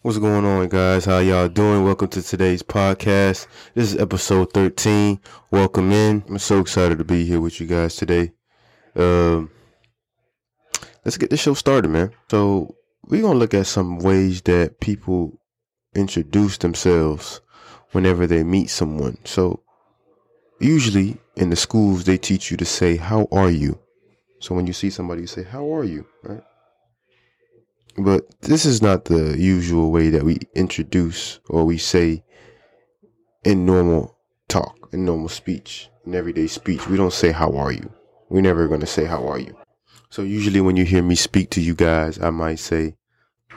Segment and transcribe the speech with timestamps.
[0.00, 1.06] What's going on, guys?
[1.06, 1.82] How y'all doing?
[1.82, 3.48] Welcome to today's podcast.
[3.74, 5.18] This is episode 13.
[5.50, 6.22] Welcome in.
[6.28, 8.30] I'm so excited to be here with you guys today.
[8.94, 9.50] Um,
[11.04, 12.12] let's get the show started, man.
[12.30, 12.76] So,
[13.08, 15.40] we're going to look at some ways that people
[15.96, 17.40] introduce themselves
[17.90, 19.18] whenever they meet someone.
[19.24, 19.64] So,
[20.60, 23.80] usually in the schools, they teach you to say, How are you?
[24.38, 26.06] So, when you see somebody, you say, How are you?
[26.22, 26.44] Right?
[27.98, 32.22] But this is not the usual way that we introduce or we say
[33.44, 36.86] in normal talk, in normal speech, in everyday speech.
[36.86, 37.90] We don't say, How are you?
[38.28, 39.56] We're never going to say, How are you?
[40.10, 42.96] So usually when you hear me speak to you guys, I might say,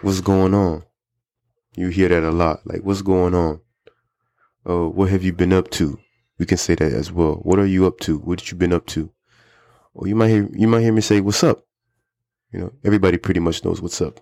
[0.00, 0.84] What's going on?
[1.76, 2.60] You hear that a lot.
[2.64, 3.60] Like, What's going on?
[4.64, 5.98] Oh, what have you been up to?
[6.38, 7.34] We can say that as well.
[7.42, 8.18] What are you up to?
[8.18, 9.12] What have you been up to?
[9.92, 11.62] Or you might hear you might hear me say, What's up?
[12.52, 14.20] You know, everybody pretty much knows what's up.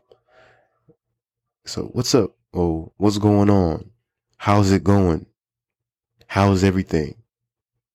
[1.68, 2.34] So what's up?
[2.54, 3.91] Oh, what's going on?
[4.38, 5.27] How's it going?
[6.27, 7.16] How's everything?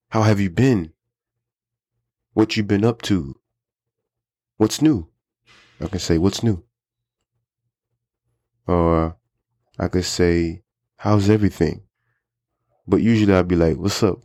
[0.09, 0.93] How have you been?
[2.33, 3.35] What you been up to?
[4.57, 5.09] What's new?
[5.81, 6.63] I can say, what's new?
[8.67, 9.17] Or
[9.79, 10.61] I could say,
[10.97, 11.81] how's everything?
[12.87, 14.19] But usually I'd be like, what's up?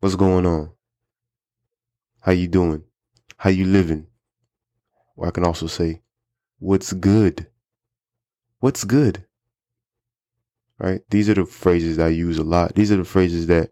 [0.00, 0.72] What's going on?
[2.20, 2.84] How you doing?
[3.38, 4.08] How you living?
[5.16, 6.02] Or I can also say,
[6.58, 7.46] what's good?
[8.60, 9.24] What's good?
[10.78, 11.02] Right?
[11.10, 12.74] These are the phrases I use a lot.
[12.74, 13.70] These are the phrases that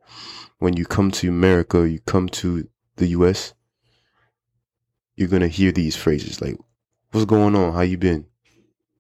[0.59, 3.55] when you come to America, you come to the US,
[5.17, 6.57] you're going to hear these phrases like,
[7.13, 7.73] what's going on?
[7.73, 8.27] How you been?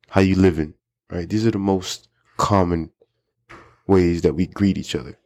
[0.08, 0.74] How you living?
[1.10, 1.28] Right?
[1.28, 2.90] These are the most common
[3.86, 5.18] ways that we greet each other.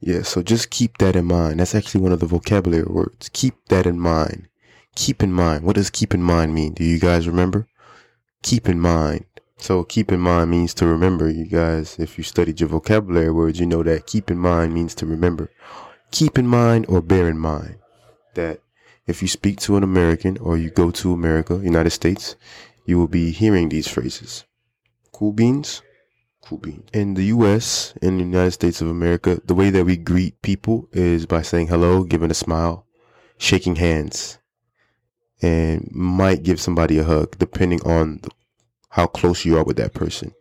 [0.00, 1.60] Yeah, so just keep that in mind.
[1.60, 3.28] That's actually one of the vocabulary words.
[3.32, 4.48] Keep that in mind.
[4.94, 5.64] Keep in mind.
[5.64, 6.72] What does keep in mind mean?
[6.72, 7.68] Do you guys remember?
[8.42, 9.26] Keep in mind.
[9.60, 11.98] So keep in mind means to remember, you guys.
[11.98, 15.50] If you studied your vocabulary words, you know that keep in mind means to remember.
[16.10, 17.76] Keep in mind or bear in mind
[18.34, 18.60] that
[19.06, 22.36] if you speak to an American or you go to America, United States,
[22.86, 24.44] you will be hearing these phrases.
[25.12, 25.82] Cool beans?
[26.40, 26.88] Cool beans.
[26.94, 30.88] In the US, in the United States of America, the way that we greet people
[30.92, 32.86] is by saying hello, giving a smile,
[33.36, 34.38] shaking hands,
[35.42, 38.22] and might give somebody a hug depending on
[38.90, 40.34] how close you are with that person.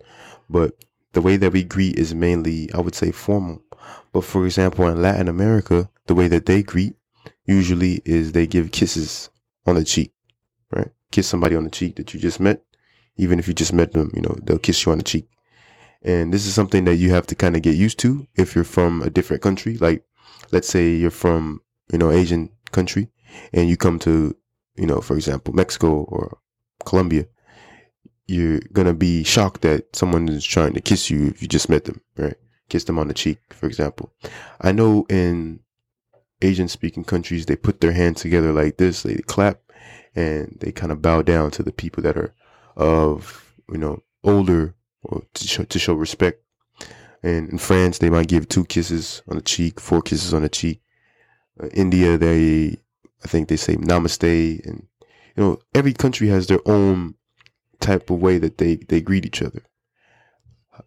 [0.50, 0.74] But
[1.14, 3.64] the way that we greet is mainly, I would say, formal.
[4.12, 6.96] But for example, in Latin America, the way that they greet
[7.46, 9.30] usually is they give kisses
[9.66, 10.14] on the cheek,
[10.72, 10.90] right?
[11.12, 12.64] Kiss somebody on the cheek that you just met.
[13.18, 15.28] Even if you just met them, you know, they'll kiss you on the cheek.
[16.02, 18.64] And this is something that you have to kind of get used to if you're
[18.64, 19.78] from a different country.
[19.78, 20.04] Like,
[20.52, 21.62] let's say you're from,
[21.92, 23.10] you know, Asian country
[23.52, 24.36] and you come to,
[24.76, 26.38] you know, for example, Mexico or
[26.86, 27.26] Colombia
[28.30, 31.86] you're gonna be shocked that someone is trying to kiss you if you just met
[31.86, 32.36] them, right?
[32.70, 34.14] Kiss them on the cheek, for example.
[34.62, 35.62] I know in
[36.42, 39.60] Asian speaking countries, they put their hands together like this, they clap
[40.16, 42.34] and they kind of bow down to the people that are
[42.76, 46.44] of, you know, older or to show, to show respect.
[47.22, 50.50] And in France, they might give two kisses on the cheek, four kisses on the
[50.50, 50.82] cheek.
[51.62, 52.78] Uh, India, they,
[53.24, 54.66] I think they say namaste.
[54.66, 54.88] And,
[55.36, 57.16] you know, every country has their own
[57.80, 59.64] type of way that they, they greet each other.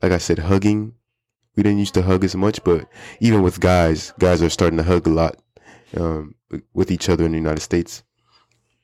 [0.02, 0.94] Like I said, hugging.
[1.56, 2.88] We didn't used to hug as much, but
[3.20, 5.36] even with guys, guys are starting to hug a lot
[5.96, 6.34] um,
[6.72, 8.02] with each other in the United States.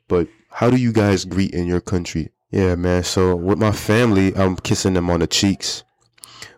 [0.07, 2.31] But how do you guys greet in your country?
[2.51, 3.05] Yeah, man.
[3.05, 5.85] So with my family, I'm kissing them on the cheeks.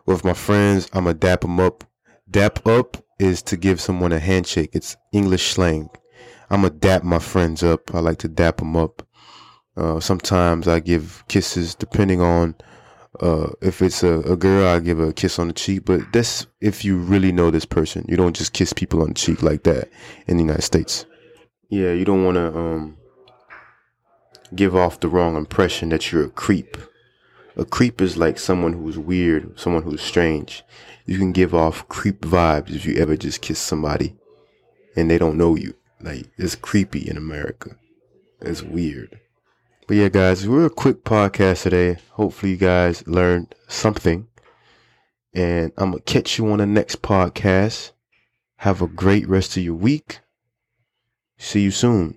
[0.06, 1.84] With my friends, I'm a dap them up.
[2.31, 4.71] Dap up is to give someone a handshake.
[4.72, 5.91] It's English slang.
[6.49, 7.94] I'm a dap my friends up.
[7.94, 9.06] I like to dap them up.
[9.80, 12.54] Uh, sometimes I give kisses depending on
[13.20, 15.86] uh, if it's a, a, girl, I give a kiss on the cheek.
[15.86, 18.04] But that's if you really know this person.
[18.06, 19.88] You don't just kiss people on the cheek like that
[20.26, 21.06] in the United States.
[21.70, 22.98] Yeah, you don't want to um,
[24.54, 26.76] give off the wrong impression that you're a creep.
[27.56, 30.62] A creep is like someone who's weird, someone who's strange.
[31.06, 34.14] You can give off creep vibes if you ever just kiss somebody
[34.94, 35.75] and they don't know you.
[36.02, 37.76] Like, it's creepy in America.
[38.40, 39.20] It's weird.
[39.90, 41.98] But yeah, guys, we're a quick podcast today.
[42.10, 44.28] Hopefully, you guys learned something.
[45.34, 47.90] And I'm going to catch you on the next podcast.
[48.58, 50.20] Have a great rest of your week.
[51.38, 52.14] See you soon.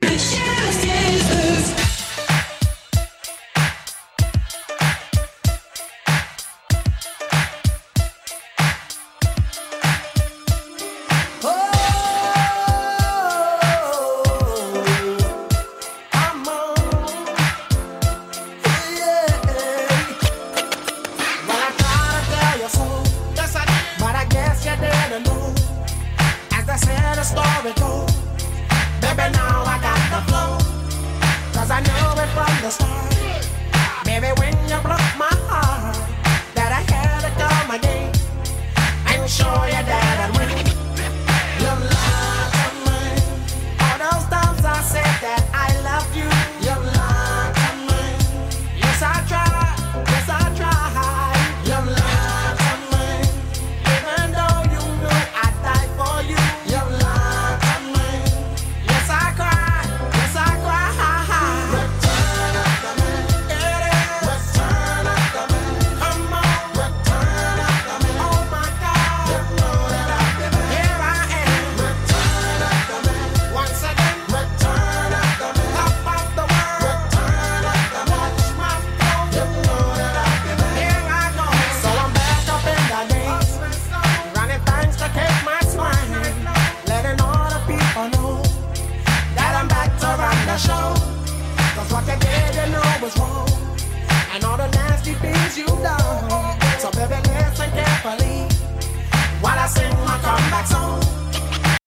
[93.20, 93.53] Wrong.